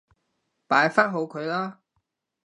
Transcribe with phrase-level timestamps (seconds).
[0.65, 1.79] 擺返好佢啦